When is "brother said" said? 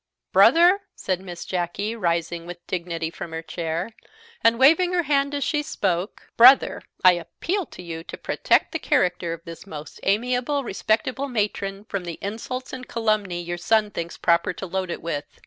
0.31-1.19